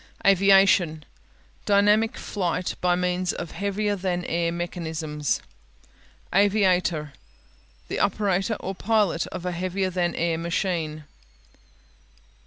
[0.25, 1.05] Aviation (a vi a'shun)
[1.67, 5.41] Dynamic flight by means of heavier than air mechanisms.
[6.33, 7.13] Aviator (a'vi a ter)
[7.87, 11.03] The operator or pilot of a heavier than air machine.